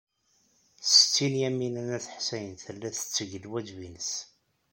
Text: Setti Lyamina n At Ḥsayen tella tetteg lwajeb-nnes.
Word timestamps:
Setti 0.89 1.25
Lyamina 1.33 1.81
n 1.87 1.89
At 1.97 2.05
Ḥsayen 2.15 2.53
tella 2.63 2.89
tetteg 2.95 3.31
lwajeb-nnes. 3.45 4.11